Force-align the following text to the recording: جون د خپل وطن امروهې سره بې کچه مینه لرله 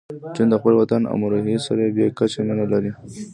جون 0.35 0.47
د 0.51 0.55
خپل 0.61 0.73
وطن 0.81 1.01
امروهې 1.15 1.55
سره 1.65 1.83
بې 1.95 2.05
کچه 2.17 2.39
مینه 2.47 2.65
لرله 2.71 2.93